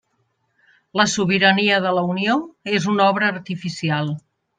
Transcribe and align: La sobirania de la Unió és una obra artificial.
La 0.99 1.03
sobirania 1.11 1.77
de 1.83 1.91
la 1.97 2.05
Unió 2.13 2.39
és 2.79 2.89
una 2.95 3.05
obra 3.13 3.29
artificial. 3.35 4.11